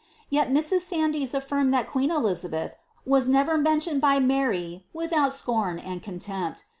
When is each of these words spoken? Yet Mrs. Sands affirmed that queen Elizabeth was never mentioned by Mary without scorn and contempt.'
Yet 0.31 0.49
Mrs. 0.49 0.79
Sands 0.81 1.35
affirmed 1.35 1.75
that 1.75 1.87
queen 1.87 2.09
Elizabeth 2.09 2.75
was 3.05 3.27
never 3.27 3.55
mentioned 3.55 4.01
by 4.01 4.17
Mary 4.17 4.83
without 4.93 5.31
scorn 5.31 5.77
and 5.77 6.01
contempt.' 6.01 6.63